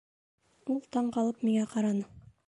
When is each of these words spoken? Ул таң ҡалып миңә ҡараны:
Ул 0.75 0.79
таң 0.95 1.11
ҡалып 1.17 1.45
миңә 1.49 1.67
ҡараны: 1.75 2.09